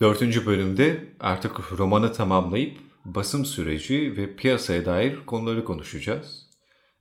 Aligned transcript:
Dördüncü 0.00 0.46
bölümde 0.46 1.14
artık 1.20 1.72
romanı 1.78 2.12
tamamlayıp 2.12 2.78
basım 3.04 3.44
süreci 3.44 4.16
ve 4.16 4.36
piyasaya 4.36 4.84
dair 4.84 5.26
konuları 5.26 5.64
konuşacağız. 5.64 6.46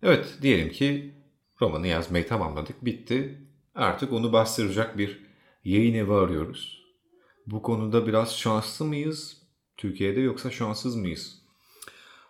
Evet 0.03 0.37
diyelim 0.41 0.69
ki 0.71 1.15
romanı 1.61 1.87
yazmayı 1.87 2.27
tamamladık, 2.27 2.85
bitti. 2.85 3.41
Artık 3.75 4.13
onu 4.13 4.33
bastıracak 4.33 4.97
bir 4.97 5.25
yayın 5.63 5.93
evi 5.93 6.13
arıyoruz. 6.13 6.85
Bu 7.47 7.61
konuda 7.61 8.07
biraz 8.07 8.37
şanslı 8.37 8.85
mıyız 8.85 9.37
Türkiye'de 9.77 10.19
yoksa 10.19 10.51
şanssız 10.51 10.95
mıyız? 10.95 11.41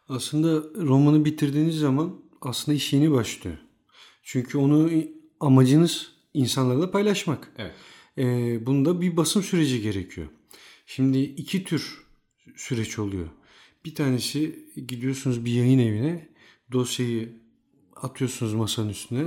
Aslında 0.09 0.63
romanı 0.82 1.25
bitirdiğiniz 1.25 1.79
zaman 1.79 2.21
aslında 2.41 2.75
iş 2.75 2.93
yeni 2.93 3.11
başlıyor. 3.11 3.57
Çünkü 4.23 4.57
onu 4.57 4.89
amacınız 5.39 6.11
insanlarla 6.34 6.91
paylaşmak. 6.91 7.52
Evet. 7.57 7.73
Ee, 8.18 8.66
bunda 8.66 9.02
bir 9.02 9.18
basım 9.18 9.43
süreci 9.43 9.82
gerekiyor. 9.82 10.27
Şimdi 10.85 11.20
iki 11.20 11.63
tür 11.63 12.05
süreç 12.55 12.99
oluyor. 12.99 13.27
Bir 13.85 13.95
tanesi 13.95 14.66
gidiyorsunuz 14.88 15.45
bir 15.45 15.52
yayın 15.52 15.80
evine 15.80 16.30
dosyayı 16.71 17.34
atıyorsunuz 17.95 18.53
masanın 18.53 18.90
üstüne. 18.90 19.26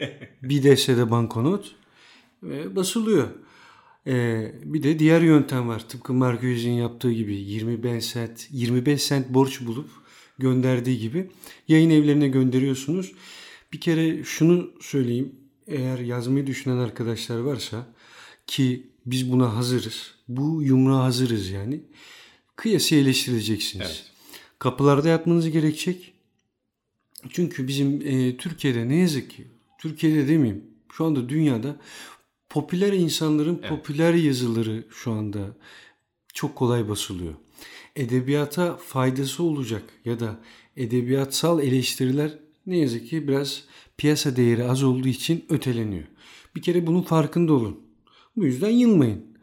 bir 0.42 0.62
destede 0.62 1.10
banknot 1.10 1.74
ve 2.42 2.76
basılıyor. 2.76 3.28
Ee, 4.06 4.54
bir 4.64 4.82
de 4.82 4.98
diğer 4.98 5.20
yöntem 5.20 5.68
var. 5.68 5.88
Tıpkı 5.88 6.12
Hugges'in 6.12 6.70
yaptığı 6.70 7.12
gibi 7.12 7.36
25 7.36 8.04
sent 8.04 8.48
25 8.50 9.02
sent 9.02 9.28
borç 9.28 9.60
bulup 9.60 9.88
gönderdiği 10.38 10.98
gibi 10.98 11.30
yayın 11.68 11.90
evlerine 11.90 12.28
gönderiyorsunuz. 12.28 13.12
Bir 13.72 13.80
kere 13.80 14.24
şunu 14.24 14.70
söyleyeyim. 14.80 15.34
Eğer 15.66 15.98
yazmayı 15.98 16.46
düşünen 16.46 16.76
arkadaşlar 16.76 17.38
varsa 17.38 17.86
ki 18.46 18.86
biz 19.06 19.32
buna 19.32 19.56
hazırız. 19.56 20.17
Bu 20.28 20.62
yumruğa 20.62 21.04
hazırız 21.04 21.50
yani. 21.50 21.80
Kıyası 22.56 22.94
eleştireceksiniz. 22.94 23.86
Evet. 23.86 24.04
Kapılarda 24.58 25.08
yatmanız 25.08 25.50
gerekecek. 25.50 26.12
Çünkü 27.30 27.68
bizim 27.68 28.00
e, 28.06 28.36
Türkiye'de 28.36 28.88
ne 28.88 28.96
yazık 28.96 29.30
ki, 29.30 29.46
Türkiye'de 29.78 30.28
demeyeyim, 30.28 30.64
şu 30.92 31.04
anda 31.04 31.28
dünyada 31.28 31.76
popüler 32.48 32.92
insanların 32.92 33.58
Evet. 33.60 33.68
popüler 33.68 34.14
yazıları 34.14 34.84
şu 34.90 35.12
anda 35.12 35.56
çok 36.34 36.56
kolay 36.56 36.88
basılıyor. 36.88 37.34
Edebiyata 37.96 38.76
faydası 38.76 39.42
olacak 39.42 39.82
ya 40.04 40.20
da 40.20 40.40
edebiyatsal 40.76 41.62
eleştiriler 41.62 42.38
ne 42.66 42.78
yazık 42.78 43.08
ki 43.08 43.28
biraz 43.28 43.64
piyasa 43.96 44.36
değeri 44.36 44.64
az 44.64 44.82
olduğu 44.82 45.08
için 45.08 45.44
öteleniyor. 45.48 46.04
Bir 46.56 46.62
kere 46.62 46.86
bunun 46.86 47.02
farkında 47.02 47.52
olun. 47.52 47.80
Bu 48.36 48.44
yüzden 48.44 48.70
yılmayın. 48.70 49.37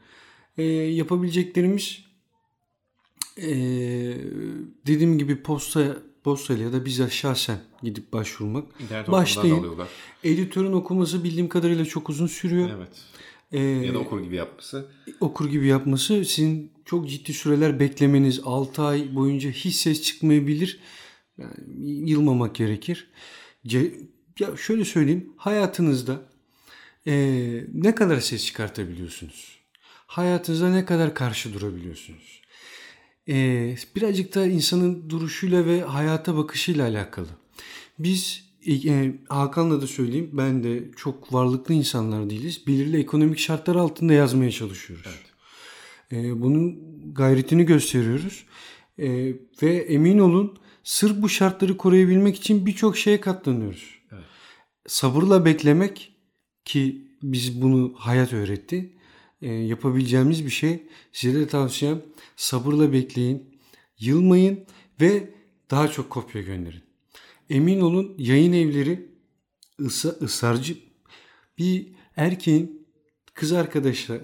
Ee, 0.57 0.63
yapabileceklerimiz 0.63 2.05
ee, 3.37 3.47
dediğim 4.87 5.17
gibi 5.17 5.43
posta 5.43 5.97
postayla 6.23 6.63
ya 6.63 6.73
da 6.73 6.85
bizzat 6.85 7.11
şahsen 7.11 7.59
gidip 7.83 8.13
başvurmak. 8.13 8.65
İnternet 8.79 9.07
Başlayın. 9.11 9.65
Editörün 10.23 10.73
okuması 10.73 11.23
bildiğim 11.23 11.49
kadarıyla 11.49 11.85
çok 11.85 12.09
uzun 12.09 12.27
sürüyor. 12.27 12.69
Evet. 12.77 12.89
Ee, 13.51 13.59
Ya 13.59 13.93
da 13.93 13.99
okur 13.99 14.19
gibi 14.23 14.35
yapması. 14.35 14.85
okur 15.19 15.49
gibi 15.49 15.67
yapması 15.67 16.25
sizin 16.25 16.71
çok 16.85 17.09
ciddi 17.09 17.33
süreler 17.33 17.79
beklemeniz 17.79 18.39
6 18.43 18.81
ay 18.81 19.15
boyunca 19.15 19.49
hiç 19.49 19.75
ses 19.75 20.01
çıkmayabilir. 20.01 20.79
Yani 21.37 21.53
yılmamak 22.09 22.55
gerekir. 22.55 23.07
Ce- 23.65 23.93
ya 24.39 24.57
şöyle 24.57 24.85
söyleyeyim 24.85 25.33
hayatınızda 25.37 26.21
eee, 27.05 27.65
ne 27.73 27.95
kadar 27.95 28.19
ses 28.19 28.45
çıkartabiliyorsunuz? 28.45 29.59
Hayatınızda 30.07 30.69
ne 30.69 30.85
kadar 30.85 31.13
karşı 31.13 31.53
durabiliyorsunuz? 31.53 32.41
Eee, 33.27 33.75
birazcık 33.95 34.35
da 34.35 34.45
insanın 34.45 35.09
duruşuyla 35.09 35.65
ve 35.65 35.81
hayata 35.81 36.37
bakışıyla 36.37 36.87
alakalı. 36.87 37.27
Biz 37.99 38.45
e, 38.67 39.13
Hakan'la 39.29 39.81
da 39.81 39.87
söyleyeyim 39.87 40.29
ben 40.33 40.63
de 40.63 40.91
çok 40.95 41.33
varlıklı 41.33 41.73
insanlar 41.73 42.29
değiliz. 42.29 42.67
Belirli 42.67 42.99
ekonomik 42.99 43.39
şartlar 43.39 43.75
altında 43.75 44.13
yazmaya 44.13 44.51
çalışıyoruz. 44.51 45.19
E, 46.11 46.41
bunun 46.41 46.79
gayretini 47.13 47.65
gösteriyoruz. 47.65 48.45
E, 48.99 49.33
ve 49.61 49.75
emin 49.75 50.19
olun 50.19 50.57
sırf 50.83 51.21
bu 51.21 51.29
şartları 51.29 51.77
koruyabilmek 51.77 52.35
için 52.35 52.65
birçok 52.65 52.97
şeye 52.97 53.21
katlanıyoruz. 53.21 53.99
Evet. 54.11 54.23
Sabırla 54.87 55.45
beklemek 55.45 56.15
ki 56.65 57.07
biz 57.23 57.61
bunu 57.61 57.93
hayat 57.97 58.33
öğretti. 58.33 58.94
E, 59.41 59.53
yapabileceğimiz 59.53 60.45
bir 60.45 60.49
şey. 60.49 60.83
Size 61.11 61.39
de 61.39 61.47
tavsiyem 61.47 62.01
sabırla 62.35 62.93
bekleyin. 62.93 63.59
Yılmayın 63.99 64.65
ve 65.01 65.29
daha 65.71 65.87
çok 65.87 66.09
kopya 66.09 66.41
gönderin. 66.41 66.81
Emin 67.49 67.81
olun 67.81 68.15
yayın 68.17 68.53
evleri 68.53 69.09
ısa, 69.79 70.09
ısrarcı 70.09 70.77
bir 71.57 71.87
erkeğin 72.15 72.87
kız 73.33 73.51
arkadaşla 73.51 74.19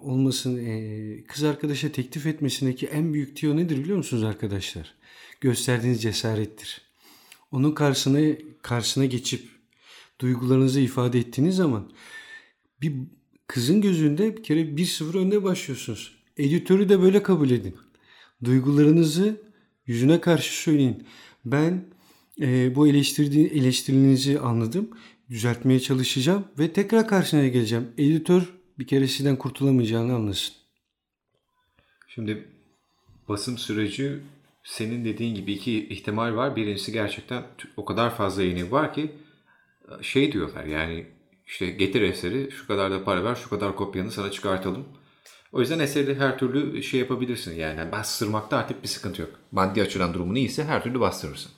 olmasını 0.00 0.60
e, 0.60 1.24
kız 1.24 1.44
arkadaşa 1.44 1.92
teklif 1.92 2.26
etmesindeki 2.26 2.86
en 2.86 3.14
büyük 3.14 3.36
tiyo 3.36 3.56
nedir 3.56 3.78
biliyor 3.78 3.96
musunuz 3.96 4.22
arkadaşlar? 4.24 4.94
Gösterdiğiniz 5.40 6.02
cesarettir. 6.02 6.82
Onun 7.52 7.72
karşısına 7.72 8.36
karşısına 8.62 9.04
geçip 9.04 9.48
duygularınızı 10.20 10.80
ifade 10.80 11.18
ettiğiniz 11.18 11.56
zaman 11.56 11.92
bir 12.82 12.94
kızın 13.46 13.80
gözünde 13.80 14.36
bir 14.36 14.42
kere 14.42 14.60
1-0 14.60 15.18
önde 15.18 15.42
başlıyorsunuz. 15.42 16.16
Editörü 16.36 16.88
de 16.88 17.02
böyle 17.02 17.22
kabul 17.22 17.50
edin. 17.50 17.76
Duygularınızı 18.44 19.40
yüzüne 19.86 20.20
karşı 20.20 20.62
söyleyin. 20.62 21.06
Ben 21.44 21.84
e, 22.40 22.74
bu 22.74 22.88
eleştirdiği, 22.88 23.48
eleştirinizi 23.48 24.40
anladım. 24.40 24.90
Düzeltmeye 25.30 25.80
çalışacağım 25.80 26.44
ve 26.58 26.72
tekrar 26.72 27.08
karşına 27.08 27.48
geleceğim. 27.48 27.88
Editör 27.98 28.54
bir 28.78 28.86
kere 28.86 29.08
sizden 29.08 29.36
kurtulamayacağını 29.36 30.14
anlasın. 30.14 30.54
Şimdi 32.08 32.48
basım 33.28 33.58
süreci 33.58 34.20
senin 34.64 35.04
dediğin 35.04 35.34
gibi 35.34 35.52
iki 35.52 35.88
ihtimal 35.88 36.34
var. 36.34 36.56
Birincisi 36.56 36.92
gerçekten 36.92 37.44
o 37.76 37.84
kadar 37.84 38.16
fazla 38.16 38.42
evi 38.42 38.70
var 38.70 38.94
ki 38.94 39.12
şey 40.02 40.32
diyorlar 40.32 40.64
yani 40.64 41.06
işte 41.46 41.66
getir 41.66 42.02
eseri 42.02 42.50
şu 42.50 42.66
kadar 42.66 42.90
da 42.90 43.04
para 43.04 43.24
ver 43.24 43.34
şu 43.34 43.50
kadar 43.50 43.76
kopyanı 43.76 44.12
sana 44.12 44.30
çıkartalım. 44.30 44.84
O 45.52 45.60
yüzden 45.60 45.78
eseri 45.78 46.14
her 46.14 46.38
türlü 46.38 46.82
şey 46.82 47.00
yapabilirsin 47.00 47.54
yani 47.54 47.92
bastırmakta 47.92 48.56
artık 48.56 48.82
bir 48.82 48.88
sıkıntı 48.88 49.22
yok. 49.22 49.30
Maddi 49.52 49.82
açıdan 49.82 50.14
durumun 50.14 50.34
iyiyse 50.34 50.64
her 50.64 50.82
türlü 50.82 51.00
bastırırsın. 51.00 51.52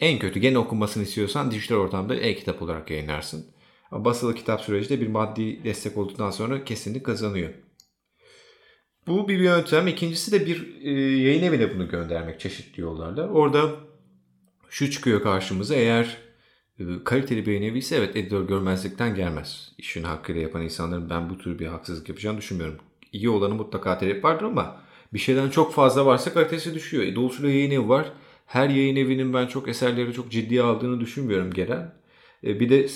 En 0.00 0.18
kötü 0.18 0.40
gene 0.40 0.58
okunmasını 0.58 1.02
istiyorsan 1.02 1.50
dijital 1.50 1.76
ortamda 1.76 2.14
e-kitap 2.14 2.62
olarak 2.62 2.90
yayınlarsın. 2.90 3.46
Basılı 3.92 4.34
kitap 4.34 4.60
süreci 4.60 4.88
de 4.88 5.00
bir 5.00 5.08
maddi 5.08 5.64
destek 5.64 5.96
olduktan 5.96 6.30
sonra 6.30 6.64
kesinlikle 6.64 7.02
kazanıyor. 7.02 7.50
Bu 9.06 9.28
bir 9.28 9.38
yöntem. 9.38 9.88
İkincisi 9.88 10.32
de 10.32 10.46
bir 10.46 10.80
e, 10.82 10.90
yayın 11.22 11.42
evine 11.42 11.74
bunu 11.74 11.88
göndermek 11.88 12.40
çeşitli 12.40 12.80
yollarla. 12.80 13.28
Orada 13.28 13.70
şu 14.68 14.90
çıkıyor 14.90 15.22
karşımıza 15.22 15.74
eğer 15.74 16.16
kaliteli 17.04 17.46
bir 17.46 17.52
yayın 17.52 17.62
evi 17.62 17.78
ise 17.78 17.96
evet 17.96 18.16
editör 18.16 18.48
görmezlikten 18.48 19.14
gelmez. 19.14 19.72
İşini 19.78 20.06
hakkıyla 20.06 20.40
yapan 20.40 20.62
insanların 20.62 21.10
ben 21.10 21.30
bu 21.30 21.38
tür 21.38 21.58
bir 21.58 21.66
haksızlık 21.66 22.08
yapacağını 22.08 22.38
düşünmüyorum. 22.38 22.78
İyi 23.12 23.28
olanı 23.28 23.54
mutlaka 23.54 23.98
talep 23.98 24.24
vardır 24.24 24.44
ama 24.44 24.76
bir 25.12 25.18
şeyden 25.18 25.50
çok 25.50 25.74
fazla 25.74 26.06
varsa 26.06 26.32
kalitesi 26.32 26.74
düşüyor. 26.74 27.04
E, 27.04 27.16
dolayısıyla 27.16 27.50
yayın 27.50 27.70
evi 27.70 27.88
var. 27.88 28.12
Her 28.46 28.68
yayın 28.68 28.96
evinin 28.96 29.34
ben 29.34 29.46
çok 29.46 29.68
eserleri 29.68 30.12
çok 30.12 30.30
ciddiye 30.30 30.62
aldığını 30.62 31.00
düşünmüyorum 31.00 31.52
genel. 31.52 31.92
E, 32.44 32.60
bir 32.60 32.68
de 32.70 32.88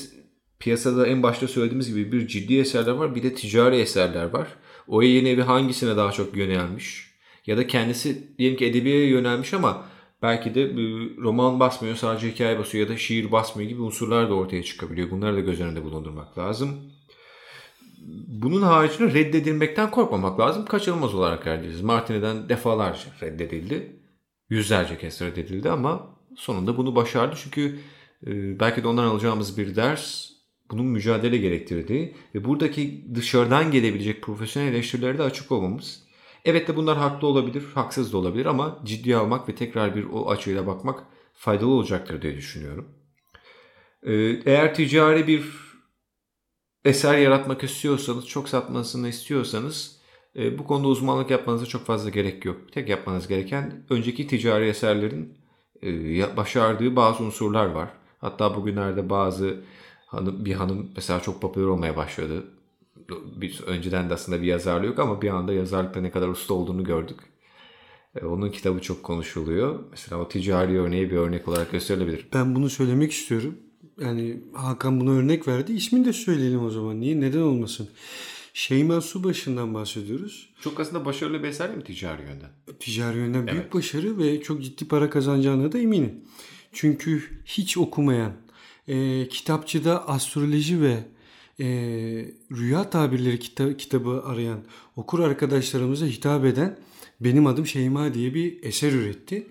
piyasada 0.59 1.07
en 1.07 1.23
başta 1.23 1.49
söylediğimiz 1.49 1.89
gibi 1.89 2.13
bir 2.13 2.27
ciddi 2.27 2.59
eserler 2.59 2.93
var 2.93 3.15
bir 3.15 3.23
de 3.23 3.35
ticari 3.35 3.77
eserler 3.77 4.25
var. 4.25 4.49
O 4.89 5.03
yayın 5.03 5.27
evi 5.27 5.43
hangisine 5.43 5.97
daha 5.97 6.13
çok 6.13 6.37
yönelmiş? 6.37 7.15
Ya 7.47 7.57
da 7.57 7.67
kendisi 7.67 8.39
diyelim 8.39 8.59
ki 8.59 8.67
edebiye 8.67 9.07
yönelmiş 9.07 9.55
ama 9.55 9.87
belki 10.25 10.55
de 10.55 10.63
e, 10.63 10.75
roman 11.23 11.61
basmıyor 11.61 11.97
sadece 11.97 12.31
hikaye 12.31 12.59
basıyor 12.59 12.89
ya 12.89 12.95
da 12.95 12.99
şiir 12.99 13.33
basmıyor 13.33 13.71
gibi 13.71 13.83
unsurlar 13.83 14.31
da 14.31 14.35
ortaya 14.35 14.63
çıkabiliyor. 14.63 15.11
Bunları 15.11 15.37
da 15.37 15.41
göz 15.41 15.61
önünde 15.61 15.85
bulundurmak 15.85 16.39
lazım. 16.39 16.69
Bunun 18.29 18.63
haricinde 18.63 19.15
reddedilmekten 19.15 19.91
korkmamak 19.91 20.41
lazım. 20.41 20.65
Kaçınılmaz 20.65 21.15
olarak 21.15 21.47
reddediliriz. 21.47 21.83
Martini'den 21.83 22.49
defalarca 22.49 23.07
reddedildi. 23.23 24.01
Yüzlerce 24.49 24.99
kez 24.99 25.23
reddedildi 25.23 25.71
ama 25.71 26.17
sonunda 26.37 26.77
bunu 26.77 26.97
başardı. 26.97 27.37
Çünkü 27.43 27.79
e, 28.27 28.61
belki 28.61 28.83
de 28.83 28.89
ondan 28.89 29.05
alacağımız 29.05 29.59
bir 29.59 29.77
ders 29.77 30.31
bunun 30.71 30.87
mücadele 30.87 31.37
gerektirdiği 31.37 32.15
ve 32.35 32.45
buradaki 32.45 33.07
dışarıdan 33.15 33.71
gelebilecek 33.71 34.23
profesyonel 34.23 34.69
eleştirilere 34.69 35.19
de 35.19 35.23
açık 35.23 35.53
olmamız. 35.53 36.05
Evet 36.45 36.69
de 36.69 36.77
bunlar 36.77 36.97
haklı 36.99 37.27
olabilir, 37.29 37.65
haksız 37.75 38.13
da 38.13 38.19
olabilir 38.19 38.47
ama 38.47 38.79
ciddiye 38.85 39.17
almak 39.17 39.49
ve 39.49 39.55
tekrar 39.55 39.95
bir 39.97 40.05
o 40.13 40.31
açıyla 40.31 40.67
bakmak 40.67 41.05
faydalı 41.35 41.71
olacaktır 41.71 42.23
diye 42.23 42.37
düşünüyorum. 42.37 42.89
Ee, 44.03 44.13
Eğer 44.47 44.75
ticari 44.75 45.27
bir 45.27 45.45
eser 46.85 47.19
yaratmak 47.19 47.65
istiyorsanız, 47.65 48.27
çok 48.29 48.49
satmasını 48.49 49.09
istiyorsanız 49.09 49.95
E, 50.37 50.59
bu 50.59 50.67
konuda 50.67 50.89
uzmanlık 50.89 51.31
yapmanıza 51.31 51.67
çok 51.67 51.87
fazla 51.87 52.11
gerek 52.11 52.45
yok. 52.45 52.73
Tek 52.73 52.89
yapmanız 52.89 53.29
gereken 53.29 53.87
önceki 53.91 54.27
ticari 54.27 54.69
eserlerin 54.69 55.39
e, 55.83 56.37
başardığı 56.37 56.97
bazı 56.97 57.25
unsurlar 57.25 57.67
var. 57.67 57.89
Hatta 58.21 58.57
bugünlerde 58.57 59.11
bazı 59.11 59.65
hanım, 60.07 60.45
bir 60.45 60.55
hanım 60.55 60.91
mesela 60.97 61.21
çok 61.21 61.43
popüler 61.43 61.67
olmaya 61.67 61.97
başladı. 61.97 62.45
Bir, 63.37 63.61
önceden 63.67 64.11
de 64.11 64.15
aslında 64.15 64.43
bir 64.43 64.47
yazarlığı 64.47 64.87
yok 64.87 64.99
ama 64.99 65.23
bir 65.23 65.29
anda 65.29 65.53
yazarlıkta 65.53 66.01
ne 66.01 66.11
kadar 66.11 66.29
usta 66.29 66.55
olduğunu 66.55 66.85
gördük. 66.85 67.19
E, 68.21 68.25
onun 68.25 68.51
kitabı 68.51 68.81
çok 68.81 69.03
konuşuluyor. 69.03 69.79
Mesela 69.91 70.21
o 70.21 70.29
ticari 70.29 70.81
örneği 70.81 71.11
bir 71.11 71.17
örnek 71.17 71.49
olarak 71.49 71.73
gösterilebilir. 71.73 72.29
Ben 72.33 72.55
bunu 72.55 72.71
söylemek 72.71 73.13
istiyorum. 73.13 73.59
Yani 74.01 74.41
Hakan 74.53 75.01
buna 75.01 75.11
örnek 75.11 75.49
verdi. 75.49 75.73
İsmini 75.73 76.05
de 76.05 76.13
söyleyelim 76.13 76.65
o 76.65 76.71
zaman. 76.71 77.01
Niye? 77.01 77.21
Neden 77.21 77.41
olmasın? 77.41 77.89
Şeyma 78.55 79.01
Subaşı'ndan 79.01 79.75
bahsediyoruz. 79.75 80.49
Çok 80.61 80.81
aslında 80.81 81.05
başarılı 81.05 81.43
bir 81.43 81.49
eser 81.49 81.77
mi 81.77 81.85
ticari 81.85 82.23
yönden? 82.23 82.51
Ticari 82.81 83.19
yönden 83.19 83.47
büyük 83.47 83.63
evet. 83.63 83.75
başarı 83.75 84.19
ve 84.19 84.43
çok 84.43 84.63
ciddi 84.63 84.89
para 84.89 85.11
kazanacağına 85.11 85.73
da 85.73 85.79
eminim. 85.79 86.21
Çünkü 86.73 87.23
hiç 87.45 87.79
okumayan, 87.79 88.33
e, 88.89 89.29
kitapçıda 89.29 90.09
astroloji 90.09 90.83
ve 90.83 91.05
e, 91.61 91.67
rüya 92.53 92.91
tabirleri 92.91 93.39
kita- 93.39 93.77
kitabı 93.77 94.23
arayan 94.25 94.61
okur 94.97 95.21
arkadaşlarımıza 95.21 96.07
hitap 96.07 96.45
eden 96.45 96.79
benim 97.21 97.47
adım 97.47 97.67
Şeyma 97.67 98.15
diye 98.15 98.35
bir 98.35 98.63
eser 98.63 98.93
üretti. 98.93 99.47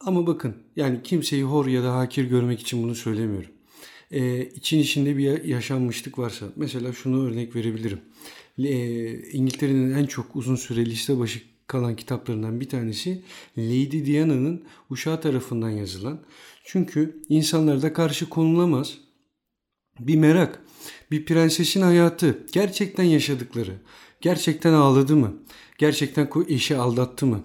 Ama 0.00 0.26
bakın 0.26 0.56
yani 0.76 1.02
kimseyi 1.02 1.42
hor 1.42 1.66
ya 1.66 1.82
da 1.82 1.94
hakir 1.96 2.24
görmek 2.24 2.60
için 2.60 2.82
bunu 2.82 2.94
söylemiyorum. 2.94 3.50
Ee, 4.10 4.44
için 4.44 4.78
içinde 4.78 5.16
bir 5.16 5.44
yaşanmışlık 5.44 6.18
varsa 6.18 6.46
mesela 6.56 6.92
şunu 6.92 7.26
örnek 7.26 7.56
verebilirim. 7.56 8.00
Ee, 8.58 9.30
İngiltere'nin 9.30 9.94
en 9.94 10.06
çok 10.06 10.36
uzun 10.36 10.56
süre 10.56 10.86
liste 10.86 11.18
başı 11.18 11.40
kalan 11.66 11.96
kitaplarından 11.96 12.60
bir 12.60 12.68
tanesi 12.68 13.22
Lady 13.58 14.06
Diana'nın 14.06 14.64
uşağı 14.90 15.20
tarafından 15.20 15.70
yazılan. 15.70 16.20
Çünkü 16.64 17.22
insanlarda 17.28 17.92
karşı 17.92 18.28
konulamaz 18.28 18.98
bir 20.00 20.16
merak, 20.16 20.63
bir 21.10 21.24
prensesin 21.24 21.82
hayatı, 21.82 22.46
gerçekten 22.52 23.04
yaşadıkları, 23.04 23.72
gerçekten 24.20 24.72
ağladı 24.72 25.16
mı, 25.16 25.34
gerçekten 25.78 26.30
eşi 26.48 26.76
aldattı 26.76 27.26
mı? 27.26 27.40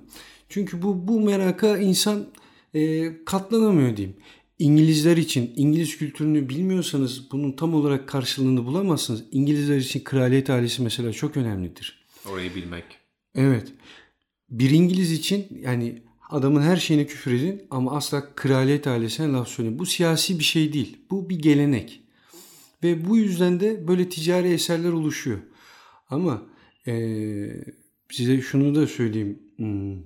Çünkü 0.50 0.82
bu 0.82 1.08
bu 1.08 1.20
meraka 1.22 1.78
insan 1.78 2.28
e, 2.74 3.12
katlanamıyor 3.26 3.98
diyeyim. 3.98 4.18
İngilizler 4.60 5.18
için 5.18 5.54
İngiliz 5.56 5.98
kültürünü 5.98 6.50
bilmiyorsanız 6.50 7.32
bunun 7.32 7.52
tam 7.52 7.74
olarak 7.74 8.08
karşılığını 8.08 8.66
bulamazsınız. 8.66 9.24
İngilizler 9.32 9.78
için 9.78 10.04
kraliyet 10.04 10.50
ailesi 10.50 10.82
mesela 10.82 11.14
çok 11.14 11.38
önemlidir. 11.38 12.06
Orayı 12.32 12.56
bilmek. 12.56 12.84
Evet. 13.36 13.68
Bir 14.50 14.70
İngiliz 14.70 15.12
için 15.12 15.48
yani 15.62 16.02
adamın 16.30 16.62
her 16.62 16.78
şeyine 16.78 17.06
küfür 17.06 17.34
edin 17.34 17.62
ama 17.72 17.92
asla 17.92 18.36
kraliyet 18.36 18.88
ailesine 18.88 19.28
laf 19.28 19.48
söyleyin. 19.48 19.80
Bu 19.80 19.86
siyasi 19.86 20.40
bir 20.40 20.44
şey 20.44 20.74
değil. 20.74 20.98
Bu 21.12 21.30
bir 21.30 21.40
gelenek. 21.40 22.02
Ve 22.84 23.06
bu 23.10 23.18
yüzden 23.18 23.60
de 23.60 23.88
böyle 23.88 24.10
ticari 24.10 24.48
eserler 24.48 24.92
oluşuyor. 24.92 25.40
Ama 26.10 26.50
ee, 26.88 27.64
size 28.12 28.42
şunu 28.42 28.76
da 28.76 28.88
söyleyeyim. 28.88 29.40
Hmm. 29.56 30.04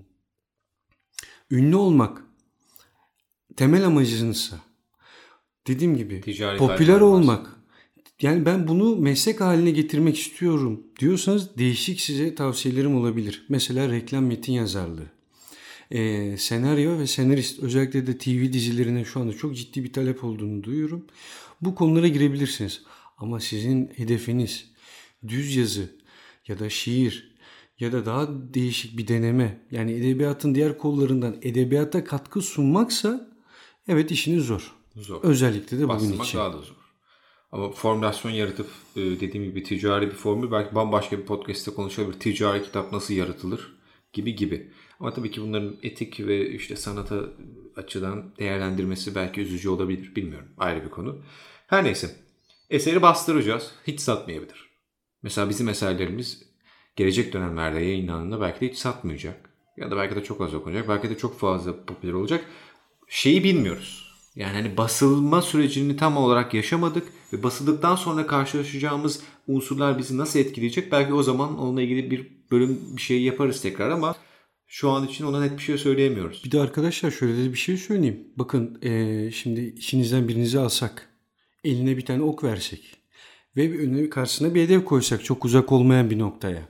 Ünlü 1.51 1.75
olmak 1.75 2.23
temel 3.55 3.85
amacınızsa 3.85 4.59
dediğim 5.67 5.97
gibi 5.97 6.21
Ticari 6.21 6.57
popüler 6.57 7.01
olmak 7.01 7.55
yani 8.21 8.45
ben 8.45 8.67
bunu 8.67 8.95
meslek 8.95 9.41
haline 9.41 9.71
getirmek 9.71 10.19
istiyorum 10.19 10.87
diyorsanız 10.99 11.57
değişik 11.57 12.01
size 12.01 12.35
tavsiyelerim 12.35 12.95
olabilir. 12.95 13.45
Mesela 13.49 13.89
reklam 13.89 14.25
metin 14.25 14.53
yazarlığı. 14.53 15.11
Ee, 15.91 16.35
senaryo 16.37 16.99
ve 16.99 17.07
senarist 17.07 17.59
özellikle 17.59 18.07
de 18.07 18.17
TV 18.17 18.53
dizilerine 18.53 19.05
şu 19.05 19.19
anda 19.19 19.33
çok 19.33 19.55
ciddi 19.55 19.83
bir 19.83 19.93
talep 19.93 20.23
olduğunu 20.23 20.63
duyuyorum. 20.63 21.05
Bu 21.61 21.75
konulara 21.75 22.07
girebilirsiniz. 22.07 22.83
Ama 23.17 23.39
sizin 23.39 23.91
hedefiniz 23.95 24.71
düz 25.27 25.55
yazı 25.55 25.95
ya 26.47 26.59
da 26.59 26.69
şiir 26.69 27.33
ya 27.79 27.91
da 27.91 28.05
daha 28.05 28.27
değişik 28.53 28.97
bir 28.97 29.07
deneme 29.07 29.61
yani 29.71 29.91
edebiyatın 29.91 30.55
diğer 30.55 30.77
kollarından 30.77 31.35
edebiyata 31.41 32.03
katkı 32.03 32.41
sunmaksa 32.41 33.29
evet 33.87 34.11
işiniz 34.11 34.45
zor. 34.45 34.75
Zor. 34.95 35.23
Özellikle 35.23 35.79
de 35.79 35.89
bugün 35.89 36.23
için. 36.23 36.37
daha 36.37 36.53
da 36.53 36.57
zor. 36.57 36.75
Ama 37.51 37.71
formülasyon 37.71 38.31
yaratıp 38.31 38.67
e, 38.95 39.01
dediğim 39.01 39.43
gibi 39.43 39.63
ticari 39.63 40.07
bir 40.07 40.15
formül 40.15 40.51
belki 40.51 40.75
bambaşka 40.75 41.17
bir 41.17 41.25
podcast'te 41.25 41.73
konuşabilir. 41.73 42.19
Ticari 42.19 42.63
kitap 42.63 42.91
nasıl 42.91 43.13
yaratılır 43.13 43.73
gibi 44.13 44.35
gibi. 44.35 44.71
Ama 45.03 45.13
tabii 45.13 45.31
ki 45.31 45.41
bunların 45.41 45.75
etik 45.83 46.19
ve 46.19 46.49
işte 46.49 46.75
sanata 46.75 47.19
açıdan 47.75 48.23
değerlendirmesi 48.39 49.15
belki 49.15 49.41
üzücü 49.41 49.69
olabilir. 49.69 50.15
Bilmiyorum. 50.15 50.47
Ayrı 50.57 50.85
bir 50.85 50.89
konu. 50.89 51.17
Her 51.67 51.83
neyse. 51.83 52.15
Eseri 52.69 53.01
bastıracağız. 53.01 53.71
Hiç 53.87 53.99
satmayabilir. 53.99 54.69
Mesela 55.23 55.49
bizim 55.49 55.69
eserlerimiz 55.69 56.43
gelecek 56.95 57.33
dönemlerde 57.33 57.79
yayınlandığında 57.79 58.41
belki 58.41 58.61
de 58.61 58.69
hiç 58.69 58.77
satmayacak. 58.77 59.49
Ya 59.77 59.91
da 59.91 59.97
belki 59.97 60.15
de 60.15 60.23
çok 60.23 60.41
az 60.41 60.53
okunacak. 60.53 60.89
Belki 60.89 61.09
de 61.09 61.17
çok 61.17 61.39
fazla 61.39 61.85
popüler 61.85 62.13
olacak. 62.13 62.45
Şeyi 63.07 63.43
bilmiyoruz. 63.43 64.13
Yani 64.35 64.53
hani 64.53 64.77
basılma 64.77 65.41
sürecini 65.41 65.97
tam 65.97 66.17
olarak 66.17 66.53
yaşamadık 66.53 67.07
ve 67.33 67.43
basıldıktan 67.43 67.95
sonra 67.95 68.27
karşılaşacağımız 68.27 69.23
unsurlar 69.47 69.97
bizi 69.97 70.17
nasıl 70.17 70.39
etkileyecek? 70.39 70.91
Belki 70.91 71.13
o 71.13 71.23
zaman 71.23 71.59
onunla 71.59 71.81
ilgili 71.81 72.11
bir 72.11 72.31
bölüm 72.51 72.79
bir 72.97 73.01
şey 73.01 73.21
yaparız 73.21 73.61
tekrar 73.61 73.89
ama 73.89 74.15
şu 74.73 74.89
an 74.89 75.07
için 75.07 75.25
ona 75.25 75.39
net 75.39 75.57
bir 75.57 75.63
şey 75.63 75.77
söyleyemiyoruz. 75.77 76.41
Bir 76.45 76.51
de 76.51 76.59
arkadaşlar 76.59 77.11
şöyle 77.11 77.53
bir 77.53 77.57
şey 77.57 77.77
söyleyeyim. 77.77 78.27
Bakın 78.35 78.79
ee, 78.81 79.31
şimdi 79.31 79.61
içinizden 79.61 80.27
birinizi 80.27 80.59
alsak, 80.59 81.09
eline 81.63 81.97
bir 81.97 82.05
tane 82.05 82.23
ok 82.23 82.43
versek 82.43 82.97
ve 83.57 83.79
önüne 83.79 84.09
karşısına 84.09 84.55
bir 84.55 84.61
hedef 84.61 84.85
koysak 84.85 85.23
çok 85.23 85.45
uzak 85.45 85.71
olmayan 85.71 86.09
bir 86.09 86.19
noktaya. 86.19 86.69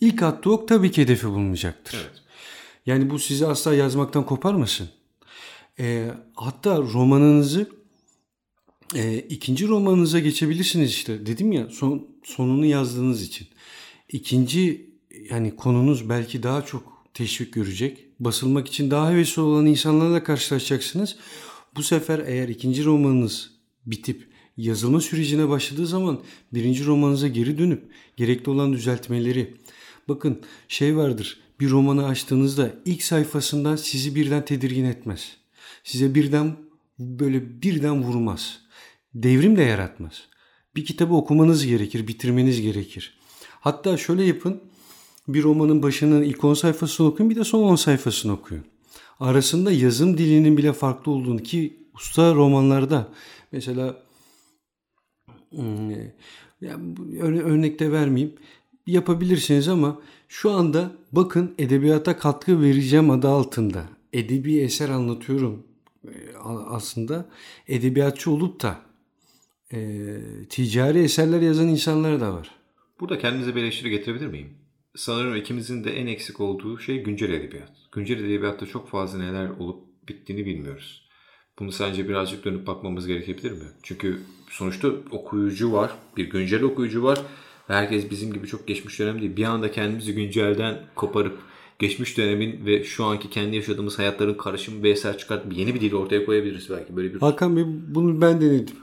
İlk 0.00 0.22
attığı 0.22 0.52
ok 0.52 0.68
tabii 0.68 0.90
ki 0.90 1.02
hedefi 1.02 1.26
bulmayacaktır. 1.26 1.98
Evet. 2.02 2.22
Yani 2.86 3.10
bu 3.10 3.18
sizi 3.18 3.46
asla 3.46 3.74
yazmaktan 3.74 4.26
koparmasın. 4.26 4.88
E, 5.78 6.10
hatta 6.34 6.78
romanınızı 6.78 7.70
e, 8.94 9.18
ikinci 9.18 9.68
romanınıza 9.68 10.18
geçebilirsiniz 10.18 10.90
işte. 10.90 11.26
Dedim 11.26 11.52
ya 11.52 11.68
son, 11.70 12.08
sonunu 12.24 12.66
yazdığınız 12.66 13.22
için. 13.22 13.48
İkinci 14.08 14.90
yani 15.30 15.56
konunuz 15.56 16.08
belki 16.08 16.42
daha 16.42 16.62
çok 16.62 16.95
teşvik 17.16 17.52
görecek. 17.52 17.98
Basılmak 18.20 18.68
için 18.68 18.90
daha 18.90 19.10
hevesli 19.10 19.42
olan 19.42 19.66
insanlarla 19.66 20.24
karşılaşacaksınız. 20.24 21.16
Bu 21.76 21.82
sefer 21.82 22.18
eğer 22.26 22.48
ikinci 22.48 22.84
romanınız 22.84 23.50
bitip 23.86 24.28
yazılma 24.56 25.00
sürecine 25.00 25.48
başladığı 25.48 25.86
zaman 25.86 26.20
birinci 26.54 26.84
romanınıza 26.84 27.28
geri 27.28 27.58
dönüp 27.58 27.90
gerekli 28.16 28.50
olan 28.50 28.72
düzeltmeleri. 28.72 29.54
Bakın 30.08 30.40
şey 30.68 30.96
vardır 30.96 31.40
bir 31.60 31.70
romanı 31.70 32.06
açtığınızda 32.06 32.74
ilk 32.84 33.02
sayfasından 33.02 33.76
sizi 33.76 34.14
birden 34.14 34.44
tedirgin 34.44 34.84
etmez. 34.84 35.36
Size 35.84 36.14
birden 36.14 36.56
böyle 36.98 37.62
birden 37.62 38.02
vurmaz. 38.02 38.58
Devrim 39.14 39.56
de 39.56 39.62
yaratmaz. 39.62 40.22
Bir 40.76 40.84
kitabı 40.84 41.14
okumanız 41.14 41.66
gerekir, 41.66 42.08
bitirmeniz 42.08 42.60
gerekir. 42.60 43.18
Hatta 43.60 43.96
şöyle 43.96 44.24
yapın. 44.24 44.62
Bir 45.28 45.42
romanın 45.42 45.82
başının 45.82 46.22
ilk 46.22 46.44
10 46.44 46.54
sayfasını 46.54 47.06
okuyun 47.06 47.30
bir 47.30 47.36
de 47.36 47.44
son 47.44 47.62
10 47.62 47.76
sayfasını 47.76 48.32
okuyun. 48.32 48.64
Arasında 49.20 49.72
yazım 49.72 50.18
dilinin 50.18 50.56
bile 50.56 50.72
farklı 50.72 51.12
olduğunu 51.12 51.42
ki 51.42 51.76
usta 51.94 52.34
romanlarda 52.34 53.08
mesela 53.52 54.06
Hmm, 55.50 55.90
örnekte 57.20 57.92
vermeyeyim. 57.92 58.34
Yapabilirsiniz 58.86 59.68
ama 59.68 60.00
şu 60.28 60.50
anda 60.50 60.92
bakın 61.12 61.54
edebiyata 61.58 62.18
katkı 62.18 62.62
vereceğim 62.62 63.10
adı 63.10 63.28
altında. 63.28 63.84
Edebi 64.12 64.58
eser 64.58 64.88
anlatıyorum 64.88 65.66
e, 66.04 66.36
aslında. 66.68 67.28
Edebiyatçı 67.68 68.30
olup 68.30 68.62
da 68.62 68.76
e, 69.72 69.78
ticari 70.48 70.98
eserler 70.98 71.40
yazan 71.40 71.68
insanlar 71.68 72.20
da 72.20 72.34
var. 72.34 72.50
Burada 73.00 73.18
kendinize 73.18 73.54
bir 73.54 73.62
eleştiri 73.62 73.90
getirebilir 73.90 74.26
miyim? 74.26 74.65
Sanırım 74.96 75.36
ikimizin 75.36 75.84
de 75.84 75.90
en 75.90 76.06
eksik 76.06 76.40
olduğu 76.40 76.78
şey 76.78 77.02
güncel 77.02 77.30
edebiyat. 77.30 77.72
Güncel 77.92 78.24
edebiyatta 78.24 78.66
çok 78.66 78.88
fazla 78.88 79.18
neler 79.18 79.48
olup 79.48 80.08
bittiğini 80.08 80.46
bilmiyoruz. 80.46 81.08
Bunu 81.58 81.72
sence 81.72 82.08
birazcık 82.08 82.44
dönüp 82.44 82.66
bakmamız 82.66 83.06
gerekebilir 83.06 83.50
mi? 83.50 83.64
Çünkü 83.82 84.20
sonuçta 84.50 84.88
okuyucu 85.10 85.72
var, 85.72 85.90
bir 86.16 86.30
güncel 86.30 86.62
okuyucu 86.62 87.02
var. 87.02 87.22
Herkes 87.66 88.10
bizim 88.10 88.32
gibi 88.32 88.46
çok 88.46 88.66
geçmiş 88.66 88.98
dönem 88.98 89.20
değil. 89.20 89.36
Bir 89.36 89.44
anda 89.44 89.70
kendimizi 89.70 90.14
güncelden 90.14 90.82
koparıp 90.94 91.38
geçmiş 91.78 92.18
dönemin 92.18 92.66
ve 92.66 92.84
şu 92.84 93.04
anki 93.04 93.30
kendi 93.30 93.56
yaşadığımız 93.56 93.98
hayatların 93.98 94.34
karışımı 94.34 94.84
bir 94.84 94.90
eser 94.90 95.18
çıkartıp 95.18 95.56
yeni 95.56 95.74
bir 95.74 95.80
dil 95.80 95.92
ortaya 95.92 96.24
koyabiliriz 96.26 96.70
belki. 96.70 96.96
Böyle 96.96 97.14
bir 97.14 97.20
Hakan 97.20 97.56
Bey 97.56 97.64
bunu 97.66 98.20
ben 98.20 98.40
denedim. 98.40 98.76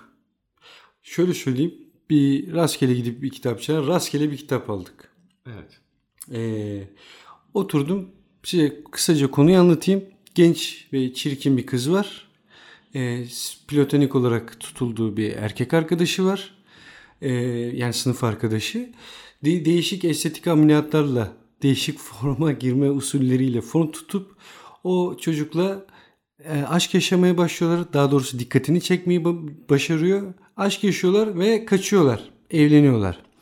Şöyle 1.03 1.34
söyleyeyim. 1.34 1.74
Bir 2.10 2.53
rastgele 2.53 2.93
gidip 2.93 3.22
bir 3.22 3.29
kitapçıya 3.29 3.88
rastgele 3.88 4.32
bir 4.32 4.38
kitap 4.38 4.70
aldık. 4.70 5.10
Evet. 5.46 5.83
Ee, 6.32 6.84
oturdum 7.53 8.10
size 8.44 8.84
kısaca 8.92 9.32
konuyu 9.32 9.58
anlatayım. 9.60 10.03
Genç 10.36 10.88
ve 10.94 11.13
çirkin 11.13 11.58
bir 11.58 11.65
kız 11.65 11.92
var. 11.92 12.27
Ee, 12.96 13.25
platonik 13.68 14.15
olarak 14.15 14.60
tutulduğu 14.60 15.18
bir 15.18 15.34
erkek 15.34 15.74
arkadaşı 15.74 16.25
var. 16.25 16.53
Ee, 17.22 17.32
yani 17.75 17.94
sınıf 17.94 18.24
arkadaşı. 18.24 18.89
De- 19.46 19.65
değişik 19.65 20.06
estetik 20.06 20.48
ameliyatlarla, 20.48 21.34
değişik 21.63 22.00
forma 22.00 22.51
girme 22.51 22.92
usulleriyle 22.92 23.62
form 23.62 23.92
tutup 23.92 24.36
o 24.84 25.18
çocukla 25.22 25.86
e, 26.44 26.62
aşk 26.62 26.94
yaşamaya 26.94 27.38
başlıyorlar. 27.38 27.94
Daha 27.94 28.12
doğrusu 28.12 28.39
dikkatini 28.39 28.82
çekmeyi 28.82 29.20
ba- 29.22 29.70
başarıyor. 29.70 30.34
Aşk 30.58 30.84
yaşıyorlar 30.84 31.39
ve 31.39 31.65
kaçıyorlar. 31.65 32.30
Evleniyorlar. 32.51 33.33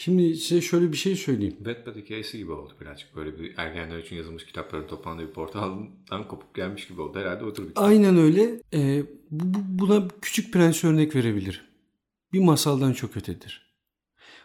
Şimdi 0.00 0.36
size 0.36 0.60
şöyle 0.60 0.92
bir 0.92 0.96
şey 0.96 1.16
söyleyeyim. 1.16 1.54
Wattpad 1.56 1.96
hikayesi 1.96 2.38
gibi 2.38 2.52
oldu 2.52 2.72
birazcık. 2.80 3.16
Böyle 3.16 3.38
bir 3.38 3.54
ergenler 3.56 3.98
için 3.98 4.16
yazılmış 4.16 4.46
kitapların 4.46 4.86
toplandığı 4.86 5.28
bir 5.28 5.32
portaldan 5.32 6.28
kopup 6.28 6.54
gelmiş 6.54 6.88
gibi 6.88 7.00
oldu. 7.00 7.18
Herhalde 7.18 7.44
otur 7.44 7.62
bir 7.62 7.68
kitap. 7.68 7.84
Aynen 7.84 8.16
öyle. 8.16 8.60
Ee, 8.74 9.02
bu, 9.30 9.54
bu- 9.54 9.78
buna 9.78 10.08
küçük 10.22 10.52
prens 10.52 10.84
örnek 10.84 11.14
verebilirim. 11.16 11.60
Bir 12.32 12.40
masaldan 12.40 12.92
çok 12.92 13.16
ötedir. 13.16 13.68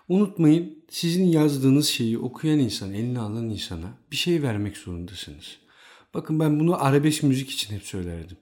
Unutmayın 0.07 0.83
sizin 0.89 1.25
yazdığınız 1.25 1.87
şeyi 1.87 2.17
okuyan 2.17 2.59
insan, 2.59 2.93
eline 2.93 3.19
alan 3.19 3.49
insana 3.49 3.97
bir 4.11 4.15
şey 4.15 4.41
vermek 4.43 4.77
zorundasınız. 4.77 5.57
Bakın 6.13 6.39
ben 6.39 6.59
bunu 6.59 6.83
arabesk 6.83 7.23
müzik 7.23 7.49
için 7.49 7.75
hep 7.75 7.83
söylerdim. 7.83 8.37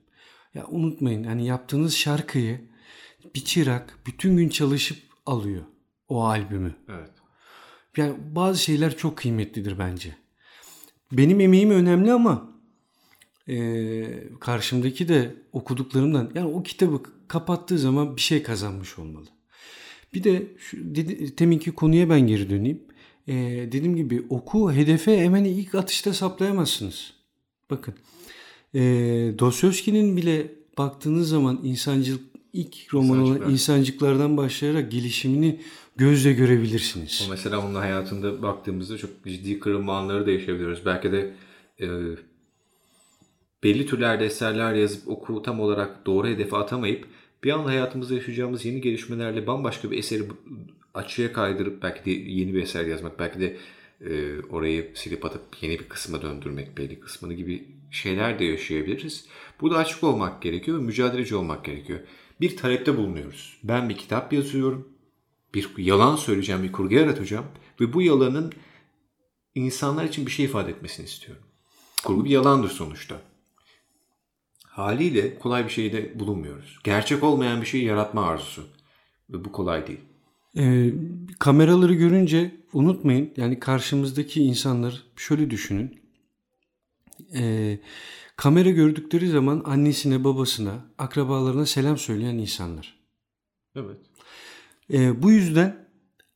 Ya 0.54 0.68
unutmayın 0.68 1.24
hani 1.24 1.46
yaptığınız 1.46 1.96
şarkıyı 1.96 2.62
bir 3.36 3.46
çırak 3.46 3.98
bütün 4.08 4.38
gün 4.38 4.50
çalışıp 4.50 4.98
alıyor 5.26 5.64
o 6.12 6.24
albümü. 6.24 6.76
Evet. 6.90 7.10
Yani 7.98 8.14
bazı 8.36 8.64
şeyler 8.64 8.98
çok 8.98 9.18
kıymetlidir 9.18 9.80
bence. 9.80 10.16
Benim 11.12 11.40
emeğim 11.40 11.70
önemli 11.72 12.12
ama 12.12 12.52
eee, 13.48 14.24
karşımdaki 14.40 15.08
de 15.08 15.36
okuduklarımdan 15.54 16.32
yani 16.36 16.48
o 16.48 16.64
kitabı 16.64 17.02
kapattığı 17.28 17.80
zaman 17.80 18.16
bir 18.16 18.22
şey 18.22 18.44
kazanmış 18.44 19.00
olmalı. 19.00 19.26
Bir 20.14 20.24
de 20.24 20.48
şu 20.58 20.96
dedi, 20.96 21.36
teminki 21.36 21.72
konuya 21.72 22.10
ben 22.10 22.20
geri 22.28 22.50
döneyim. 22.50 22.84
Eee, 23.28 23.72
dediğim 23.72 23.96
gibi 23.96 24.26
oku 24.30 24.72
hedefe 24.74 25.20
hemen 25.20 25.44
ilk 25.44 25.76
atışta 25.76 26.14
saplayamazsınız. 26.14 27.14
Bakın 27.70 27.94
eee 28.74 29.40
Dostoyevski'nin 29.40 30.18
bile 30.18 30.52
baktığınız 30.78 31.30
zaman 31.30 31.60
insancılık 31.64 32.22
ilk 32.54 32.94
roman 32.94 33.18
olan 33.18 33.26
İnsancıklar. 33.26 33.52
insancıklardan 33.52 34.38
başlayarak 34.38 34.92
gelişimini 34.92 35.60
gözle 35.96 36.34
görebilirsiniz. 36.34 37.26
O 37.28 37.32
mesela 37.32 37.60
onun 37.60 37.76
hayatında 37.76 38.42
baktığımızda 38.42 38.98
çok 38.98 39.10
ciddi 39.26 39.60
kırılma 39.60 39.98
anları 39.98 40.26
da 40.26 40.32
yaşayabiliyoruz. 40.32 40.86
Belki 40.86 41.12
de 41.12 41.34
e, 41.82 41.88
belli 43.64 43.86
türlerde 43.86 44.26
eserler 44.26 44.74
yazıp 44.74 45.08
oku 45.08 45.42
tam 45.42 45.60
olarak 45.60 46.06
doğru 46.06 46.28
hedefe 46.28 46.58
atamayıp 46.58 47.08
bir 47.44 47.52
anda 47.52 47.70
hayatımızda 47.70 48.14
yaşayacağımız 48.14 48.66
yeni 48.66 48.82
gelişmelerle 48.82 49.48
bambaşka 49.48 49.92
bir 49.92 49.98
eseri 49.98 50.24
açığa 50.94 51.34
kaydırıp 51.34 51.84
belki 51.84 52.06
de 52.06 52.12
yeni 52.12 52.54
bir 52.54 52.64
eser 52.64 52.86
yazmak, 52.86 53.20
belki 53.20 53.40
de 53.40 53.58
e, 54.02 54.42
orayı 54.42 54.92
silip 54.94 55.26
atıp 55.26 55.42
yeni 55.62 55.80
bir 55.80 55.90
kısma 55.90 56.22
döndürmek 56.22 56.78
belli 56.78 57.00
kısmını 57.00 57.34
gibi 57.34 57.68
şeyler 57.92 58.40
de 58.40 58.46
yaşayabiliriz. 58.46 59.26
Burada 59.62 59.78
açık 59.78 60.04
olmak 60.04 60.42
gerekiyor 60.42 60.80
ve 60.80 60.82
mücadeleci 60.82 61.36
olmak 61.36 61.66
gerekiyor. 61.66 62.00
Bir 62.42 62.58
talepte 62.58 62.98
bulunuyoruz. 62.98 63.58
Ben 63.64 63.90
bir 63.90 63.98
kitap 63.98 64.34
yazıyorum 64.34 64.88
bir 65.54 65.78
yalan 65.78 66.16
söyleyeceğim, 66.16 66.64
bir 66.64 66.72
kurgu 66.72 66.94
yaratacağım 66.94 67.46
ve 67.80 67.94
bu 67.94 68.02
yalanın 68.02 68.54
insanlar 69.56 70.06
için 70.06 70.26
bir 70.26 70.32
şey 70.32 70.46
ifade 70.46 70.72
etmesini 70.72 71.06
istiyorum. 71.06 71.44
Kurgu 72.04 72.26
bir 72.26 72.30
yalandır 72.30 72.70
sonuçta. 72.70 73.22
Haliyle 74.66 75.40
kolay 75.40 75.66
bir 75.66 75.70
şeyde 75.70 76.20
bulunmuyoruz. 76.20 76.80
Gerçek 76.84 77.24
olmayan 77.24 77.62
bir 77.62 77.66
şey 77.66 77.84
yaratma 77.84 78.26
arzusu. 78.26 78.64
Ve 79.30 79.46
bu 79.46 79.52
kolay 79.52 79.88
değil. 79.88 80.00
Ee, 80.58 80.94
kameraları 81.40 81.94
görünce 81.94 82.56
unutmayın 82.74 83.34
yani 83.38 83.60
karşımızdaki 83.60 84.44
insanlar 84.44 85.04
şöyle 85.16 85.50
düşünün. 85.50 86.02
Ee, 87.36 87.80
kamera 88.36 88.70
gördükleri 88.70 89.30
zaman 89.30 89.62
annesine, 89.66 90.24
babasına, 90.24 90.86
akrabalarına 90.98 91.66
selam 91.66 91.98
söyleyen 91.98 92.38
insanlar. 92.38 93.00
Evet. 93.76 93.98
Ee, 94.94 95.24
bu 95.24 95.32
yüzden 95.32 95.88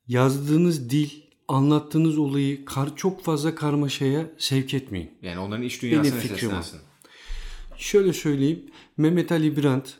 yazdığınız 0.07 0.89
dil, 0.89 1.09
anlattığınız 1.47 2.17
olayı 2.17 2.65
kar, 2.65 2.95
çok 2.95 3.23
fazla 3.23 3.55
karmaşaya 3.55 4.31
sevk 4.37 4.73
etmeyin. 4.73 5.11
Yani 5.21 5.39
onların 5.39 5.63
iç 5.63 5.81
dünyasına 5.81 6.21
seslensin. 6.21 6.79
Şöyle 7.77 8.13
söyleyeyim. 8.13 8.65
Mehmet 8.97 9.31
Ali 9.31 9.63
Brandt 9.63 9.93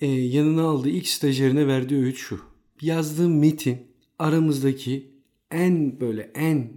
e, 0.00 0.06
yanına 0.06 0.62
aldığı 0.62 0.88
ilk 0.88 1.08
stajyerine 1.08 1.66
verdiği 1.66 2.00
öğüt 2.00 2.16
şu. 2.16 2.40
Yazdığım 2.80 3.38
metin 3.38 3.78
aramızdaki 4.18 5.10
en 5.50 6.00
böyle 6.00 6.30
en 6.34 6.72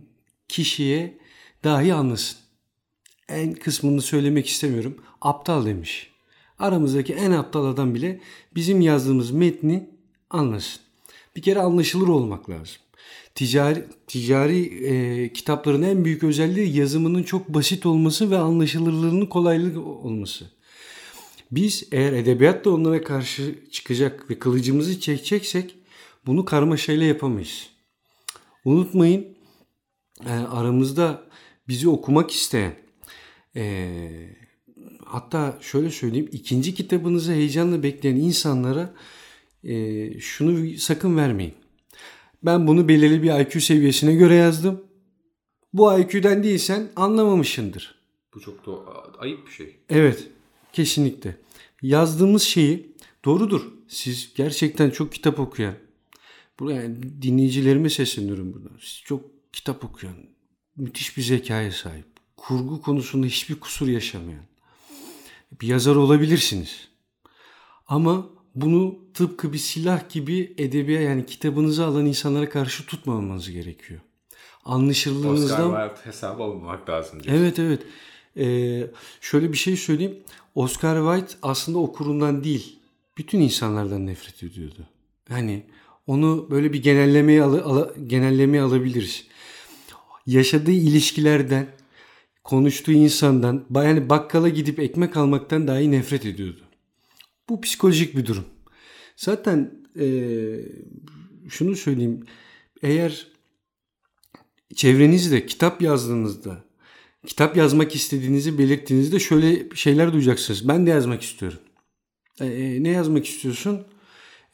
kişiye 0.48 1.18
dahi 1.64 1.94
anlasın. 1.94 2.38
En 3.30 3.54
kısmını 3.54 4.02
söylemek 4.02 4.48
istemiyorum. 4.48 4.98
Aptal 5.22 5.66
demiş. 5.66 6.12
Aramızdaki 6.60 7.14
en 7.14 7.32
aptal 7.32 7.66
adam 7.66 7.96
bile 7.96 8.22
bizim 8.56 8.82
yazdığımız 8.82 9.32
metni 9.32 9.90
anlasın. 10.30 10.87
Bir 11.38 11.42
kere 11.42 11.60
anlaşılır 11.60 12.08
olmak 12.08 12.50
lazım. 12.50 12.76
Ticari, 13.36 13.86
ticari 14.08 14.86
e, 14.86 15.34
kitapların 15.34 15.82
en 15.82 16.06
büyük 16.06 16.24
özelliği 16.24 16.78
yazımının 16.78 17.24
çok 17.24 17.50
basit 17.50 17.86
olması 17.86 18.32
ve 18.32 18.38
anlaşılırlığının 18.38 19.26
kolaylık 19.26 19.78
olması. 19.78 20.46
Biz 21.52 21.84
eğer 21.92 22.14
edebiyatta 22.14 22.70
onlara 22.70 23.04
karşı 23.04 23.56
çıkacak 23.72 24.30
ve 24.30 24.40
kılıcımızı 24.40 25.00
çekeceksek 25.00 25.76
bunu 26.26 26.46
karmaşayla 26.46 27.06
yapamayız. 27.06 27.70
Unutmayın 28.66 29.28
e, 30.26 30.32
aramızda 30.32 31.24
bizi 31.68 31.90
okumak 31.90 32.32
isteyen 32.32 32.76
e, 33.56 34.00
hatta 35.06 35.58
şöyle 35.62 35.92
söyleyeyim 35.92 36.30
ikinci 36.32 36.76
kitabınızı 36.76 37.32
heyecanla 37.32 37.84
bekleyen 37.84 38.16
insanlara 38.16 38.94
e, 39.68 40.20
şunu 40.20 40.78
sakın 40.78 41.18
vermeyin. 41.18 41.54
Ben 42.44 42.68
bunu 42.68 42.88
belirli 42.88 43.24
bir 43.24 43.40
IQ 43.40 43.62
seviyesine 43.62 44.16
göre 44.16 44.36
yazdım. 44.36 44.84
Bu 45.74 46.00
IQ'den 46.00 46.44
değilsen 46.44 46.92
anlamamışındır. 46.96 47.96
Bu 48.34 48.40
çok 48.40 48.66
da 48.66 48.72
ayıp 49.20 49.48
bir 49.48 49.52
şey. 49.52 49.76
Evet, 49.90 50.28
kesinlikle. 50.74 51.38
Yazdığımız 51.82 52.42
şeyi 52.42 52.96
doğrudur. 53.26 53.62
Siz 53.88 54.34
gerçekten 54.36 54.90
çok 54.90 55.12
kitap 55.12 55.40
okuyan, 55.40 55.76
buraya 56.60 56.82
yani 56.82 57.22
dinleyicilerime 57.22 57.90
sesleniyorum 57.90 58.54
burada. 58.54 58.70
Siz 58.80 59.02
çok 59.06 59.54
kitap 59.54 59.86
okuyan, 59.86 60.16
müthiş 60.76 61.18
bir 61.18 61.22
zekaya 61.22 61.72
sahip, 61.72 62.06
kurgu 62.38 62.82
konusunda 62.82 63.28
hiçbir 63.28 63.60
kusur 63.60 63.88
yaşamayan 63.88 64.46
bir 65.62 65.68
yazar 65.68 65.96
olabilirsiniz. 65.96 66.88
Ama 67.88 68.30
bunu 68.62 69.00
tıpkı 69.14 69.54
bir 69.54 69.58
silah 69.58 70.10
gibi 70.10 70.54
edebiyat 70.58 71.04
yani 71.04 71.26
kitabınızı 71.26 71.86
alan 71.86 72.06
insanlara 72.06 72.50
karşı 72.50 72.86
tutmamanız 72.86 73.52
gerekiyor. 73.52 74.00
Anlaşılırlığınızdan 74.66 75.68
Oscar 75.70 75.90
Wilde 75.90 76.06
hesabı 76.10 76.44
olmamak 76.44 76.90
lazım. 76.90 77.24
diyorsun. 77.24 77.44
Evet 77.44 77.60
evet. 77.60 77.82
Ee, 78.38 78.88
şöyle 79.22 79.52
bir 79.52 79.58
şey 79.58 79.78
söyleyeyim. 79.78 80.18
Oscar 80.56 81.18
Wilde 81.18 81.40
aslında 81.42 81.78
okurundan 81.78 82.44
değil, 82.44 82.80
bütün 83.18 83.40
insanlardan 83.40 84.08
nefret 84.08 84.44
ediyordu. 84.44 84.88
Yani 85.30 85.64
onu 86.08 86.48
böyle 86.52 86.74
bir 86.74 86.84
genellemeye 86.84 87.44
al, 87.44 87.54
ala- 87.54 87.94
genellemeye 88.08 88.64
alabiliriz. 88.64 89.28
Yaşadığı 90.26 90.72
ilişkilerden, 90.72 91.68
konuştuğu 92.44 92.92
insandan, 92.92 93.66
yani 93.76 94.10
bakkala 94.10 94.50
gidip 94.50 94.80
ekmek 94.80 95.18
almaktan 95.18 95.68
dahi 95.68 95.92
nefret 95.92 96.26
ediyordu. 96.26 96.62
Bu 97.50 97.62
psikolojik 97.62 98.16
bir 98.18 98.26
durum. 98.26 98.46
Zaten 99.16 99.72
eee, 99.96 100.66
şunu 101.50 101.76
söyleyeyim. 101.76 102.26
Eğer 102.84 103.28
çevrenizde 104.76 105.46
kitap 105.46 105.82
yazdığınızda, 105.82 106.64
kitap 107.26 107.58
yazmak 107.58 107.96
istediğinizi 107.96 108.58
belirttiğinizde 108.58 109.20
şöyle 109.20 109.76
şeyler 109.76 110.14
duyacaksınız. 110.14 110.68
Ben 110.68 110.86
de 110.86 110.90
yazmak 110.90 111.22
istiyorum. 111.22 111.60
E, 112.40 112.84
ne 112.84 112.90
yazmak 112.90 113.26
istiyorsun? 113.26 113.84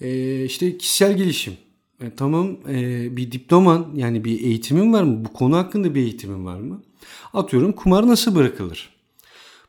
E, 0.02 0.46
işte 0.46 0.78
kişisel 0.78 1.18
gelişim. 1.18 1.54
E, 2.02 2.16
tamam 2.16 2.58
e, 2.70 3.08
bir 3.18 3.32
diploman 3.32 3.92
yani 3.96 4.26
bir 4.26 4.42
eğitimin 4.44 4.94
var 4.94 5.04
mı? 5.04 5.26
Bu 5.26 5.34
konu 5.34 5.58
hakkında 5.58 5.96
bir 5.96 6.02
eğitimin 6.02 6.46
var 6.46 6.60
mı? 6.60 6.84
Atıyorum 7.34 7.72
kumar 7.72 8.08
nasıl 8.08 8.36
bırakılır? 8.36 8.90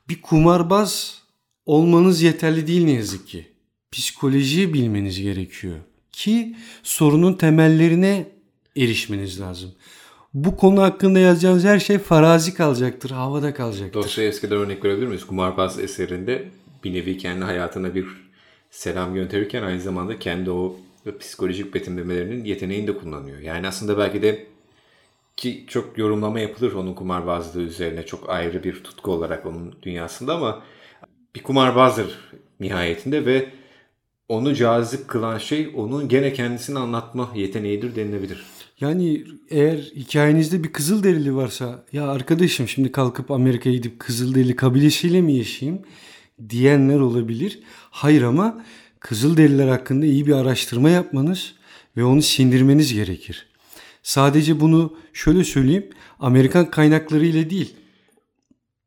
Bir 0.08 0.22
kumarbaz 0.22 1.22
olmanız 1.66 2.22
yeterli 2.22 2.66
değil 2.66 2.84
ne 2.84 2.92
yazık 2.92 3.28
ki. 3.28 3.46
Psikolojiyi 3.92 4.74
bilmeniz 4.74 5.20
gerekiyor 5.20 5.76
ki 6.12 6.56
sorunun 6.82 7.34
temellerine 7.34 8.26
erişmeniz 8.76 9.40
lazım. 9.40 9.72
bu 10.34 10.56
konu 10.56 10.82
hakkında 10.82 11.18
yazacağınız 11.18 11.64
her 11.64 11.78
şey 11.78 11.98
farazi 11.98 12.54
kalacaktır, 12.54 13.10
havada 13.10 13.54
kalacaktır. 13.54 13.92
Dostoyevski'den 14.02 14.56
örnek 14.56 14.84
verebilir 14.84 15.06
miyiz? 15.06 15.26
Kumarbaz 15.26 15.78
eserinde 15.78 16.48
bir 16.84 16.92
nevi 16.92 17.18
kendi 17.18 17.44
hayatına 17.44 17.94
bir 17.94 18.06
selam 18.70 19.14
gönderirken 19.14 19.62
aynı 19.62 19.80
zamanda 19.80 20.18
kendi 20.18 20.50
o 20.50 20.76
psikolojik 21.20 21.74
betimlemelerinin 21.74 22.44
yeteneğini 22.44 22.86
de 22.86 22.98
kullanıyor. 22.98 23.38
Yani 23.38 23.68
aslında 23.68 23.98
belki 23.98 24.22
de 24.22 24.46
ki 25.36 25.64
çok 25.68 25.98
yorumlama 25.98 26.40
yapılır 26.40 26.72
onun 26.72 26.94
kumarbazlığı 26.94 27.62
üzerine 27.62 28.06
çok 28.06 28.30
ayrı 28.30 28.64
bir 28.64 28.84
tutku 28.84 29.12
olarak 29.12 29.46
onun 29.46 29.74
dünyasında 29.82 30.34
ama 30.34 30.62
bir 31.34 31.42
kumarbazdır 31.42 32.18
nihayetinde 32.60 33.26
ve 33.26 33.48
onu 34.28 34.54
cazip 34.54 35.08
kılan 35.08 35.38
şey 35.38 35.72
onun 35.76 36.08
gene 36.08 36.32
kendisini 36.32 36.78
anlatma 36.78 37.32
yeteneğidir 37.34 37.96
denilebilir. 37.96 38.44
Yani 38.80 39.24
eğer 39.50 39.76
hikayenizde 39.76 40.64
bir 40.64 40.72
Kızılderili 40.72 41.36
varsa 41.36 41.84
ya 41.92 42.08
arkadaşım 42.08 42.68
şimdi 42.68 42.92
kalkıp 42.92 43.30
Amerika'ya 43.30 43.76
gidip 43.76 44.00
Kızılderili 44.00 44.56
kabilesiyle 44.56 45.20
mi 45.20 45.34
yaşayayım 45.34 45.82
diyenler 46.48 46.98
olabilir. 46.98 47.60
Hayır 47.90 48.22
ama 48.22 48.64
Kızılderililer 49.00 49.68
hakkında 49.68 50.06
iyi 50.06 50.26
bir 50.26 50.32
araştırma 50.32 50.90
yapmanız 50.90 51.54
ve 51.96 52.04
onu 52.04 52.22
sindirmeniz 52.22 52.94
gerekir. 52.94 53.46
Sadece 54.02 54.60
bunu 54.60 54.96
şöyle 55.12 55.44
söyleyeyim 55.44 55.90
Amerikan 56.20 56.70
kaynaklarıyla 56.70 57.50
değil 57.50 57.74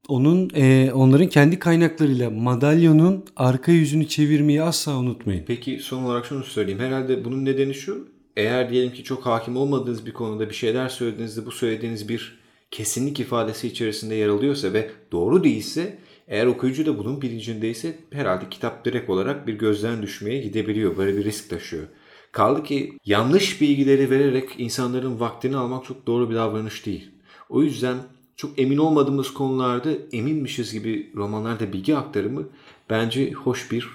onun 0.07 0.49
e, 0.55 0.91
onların 0.93 1.27
kendi 1.27 1.59
kaynaklarıyla 1.59 2.29
madalyonun 2.29 3.25
arka 3.35 3.71
yüzünü 3.71 4.07
çevirmeyi 4.07 4.61
asla 4.61 4.97
unutmayın. 4.97 5.43
Peki 5.47 5.79
son 5.79 6.03
olarak 6.03 6.25
şunu 6.25 6.43
söyleyeyim. 6.43 6.79
Herhalde 6.79 7.25
bunun 7.25 7.45
nedeni 7.45 7.73
şu. 7.73 8.07
Eğer 8.37 8.69
diyelim 8.69 8.93
ki 8.93 9.03
çok 9.03 9.25
hakim 9.25 9.57
olmadığınız 9.57 10.05
bir 10.05 10.13
konuda 10.13 10.49
bir 10.49 10.55
şeyler 10.55 10.89
söylediğinizde 10.89 11.45
bu 11.45 11.51
söylediğiniz 11.51 12.09
bir 12.09 12.39
kesinlik 12.71 13.19
ifadesi 13.19 13.67
içerisinde 13.67 14.15
yer 14.15 14.29
alıyorsa 14.29 14.73
ve 14.73 14.89
doğru 15.11 15.43
değilse 15.43 15.97
eğer 16.27 16.45
okuyucu 16.45 16.85
da 16.85 16.97
bunun 16.97 17.21
bilincindeyse 17.21 17.95
herhalde 18.11 18.49
kitap 18.49 18.85
direkt 18.85 19.09
olarak 19.09 19.47
bir 19.47 19.53
gözden 19.53 20.01
düşmeye 20.01 20.41
gidebiliyor. 20.41 20.97
Böyle 20.97 21.17
bir 21.17 21.23
risk 21.23 21.49
taşıyor. 21.49 21.83
Kaldı 22.31 22.63
ki 22.63 22.93
yanlış 23.05 23.61
bilgileri 23.61 24.09
vererek 24.09 24.49
insanların 24.57 25.19
vaktini 25.19 25.57
almak 25.57 25.85
çok 25.85 26.07
doğru 26.07 26.29
bir 26.29 26.35
davranış 26.35 26.85
değil. 26.85 27.11
O 27.49 27.63
yüzden 27.63 27.97
çok 28.37 28.59
emin 28.59 28.77
olmadığımız 28.77 29.33
konularda 29.33 29.89
eminmişiz 30.11 30.73
gibi 30.73 31.11
romanlarda 31.15 31.73
bilgi 31.73 31.97
aktarımı 31.97 32.43
bence 32.89 33.31
hoş 33.31 33.71
bir 33.71 33.89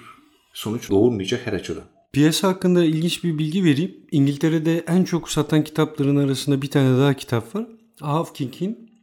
sonuç 0.53 0.89
doğurmayacak 0.89 1.47
her 1.47 1.53
açıdan. 1.53 1.83
Piyasa 2.13 2.47
hakkında 2.47 2.83
ilginç 2.85 3.23
bir 3.23 3.37
bilgi 3.37 3.63
vereyim. 3.63 3.95
İngiltere'de 4.11 4.83
en 4.87 5.03
çok 5.03 5.29
satan 5.29 5.63
kitapların 5.63 6.15
arasında 6.15 6.61
bir 6.61 6.69
tane 6.69 6.97
daha 6.97 7.13
kitap 7.13 7.55
var. 7.55 7.65
Hawking'in 7.99 8.93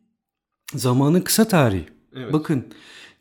Zamanın 0.75 1.21
Kısa 1.21 1.49
Tarihi. 1.49 1.87
Evet. 2.17 2.33
Bakın 2.33 2.65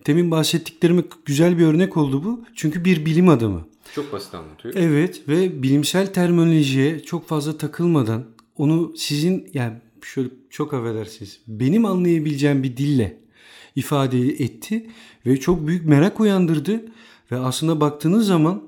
demin 0.08 0.32
bahsettiklerime 0.32 1.04
güzel 1.26 1.58
bir 1.58 1.66
örnek 1.66 1.98
oldu 1.98 2.24
bu. 2.24 2.46
Çünkü 2.56 2.86
bir 2.86 3.06
bilim 3.06 3.30
adamı. 3.30 3.66
Çok 3.96 4.14
basit 4.14 4.36
anlatıyor. 4.36 4.74
Evet 4.78 5.22
ve 5.28 5.64
bilimsel 5.64 6.14
terminolojiye 6.14 7.00
çok 7.00 7.28
fazla 7.28 7.58
takılmadan 7.58 8.26
onu 8.58 8.94
sizin 8.98 9.50
yani 9.54 9.78
şöyle 10.06 10.30
çok 10.50 10.74
affedersiniz 10.74 11.40
benim 11.48 11.86
anlayabileceğim 11.86 12.64
bir 12.64 12.78
dille 12.78 13.18
ifade 13.76 14.20
etti 14.30 14.90
ve 15.26 15.40
çok 15.40 15.68
büyük 15.68 15.86
merak 15.86 16.20
uyandırdı 16.20 16.82
ve 17.32 17.38
aslında 17.38 17.82
baktığınız 17.82 18.28
zaman 18.28 18.64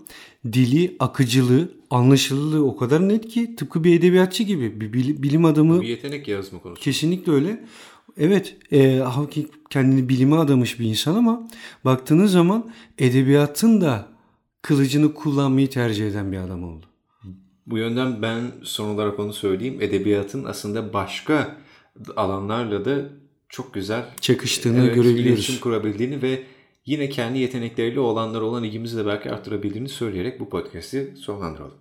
dili, 0.54 0.96
akıcılığı, 1.00 1.72
anlaşılırlığı 1.90 2.66
o 2.66 2.76
kadar 2.78 3.10
net 3.10 3.28
ki 3.28 3.56
tıpkı 3.56 3.84
bir 3.84 4.00
edebiyatçı 4.00 4.44
gibi 4.44 4.82
bir 4.82 4.94
bil- 4.94 5.24
bilim 5.24 5.46
adamı 5.46 5.82
Bir 5.82 5.88
yetenek 5.88 6.28
yazma 6.28 6.60
konusu. 6.60 6.82
kesinlikle 6.82 7.32
öyle. 7.32 7.66
Evet, 8.18 8.56
e, 8.72 8.96
Hawking 8.98 9.48
kendini 9.70 10.10
bilime 10.10 10.36
adamış 10.36 10.80
bir 10.80 10.86
insan 10.86 11.16
ama 11.16 11.48
baktığınız 11.86 12.32
zaman 12.32 12.72
edebiyatın 12.98 13.82
da 13.82 14.08
kılıcını 14.62 15.14
kullanmayı 15.14 15.70
tercih 15.70 16.08
eden 16.08 16.32
bir 16.32 16.38
adam 16.38 16.64
oldu. 16.64 16.86
Bu 17.68 17.78
yönden 17.78 18.22
ben 18.22 18.52
son 18.64 18.90
olarak 18.90 19.20
onu 19.20 19.34
söyleyeyim. 19.34 19.78
Edebiyatın 19.82 20.46
aslında 20.46 20.94
başka 20.94 21.58
alanlarla 22.16 22.86
da 22.86 23.10
çok 23.50 23.74
güzel 23.74 24.06
Çakıştığını 24.22 24.80
evet, 24.80 24.96
görebiliyoruz. 24.96 25.26
iletişim 25.26 25.60
kurabildiğini 25.60 26.22
ve 26.22 26.44
yine 26.86 27.10
kendi 27.10 27.40
yetenekleriyle 27.40 28.00
olanlar 28.00 28.42
olan 28.42 28.64
ilgimizi 28.64 28.98
de 28.98 29.06
belki 29.06 29.32
arttırabildiğini 29.32 29.90
söyleyerek 29.90 30.40
bu 30.40 30.50
podcast'i 30.50 31.14
sonlandıralım. 31.18 31.78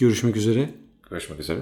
Görüşmek 0.00 0.36
üzere. 0.36 0.70
Görüşmek 1.10 1.40
üzere. 1.40 1.60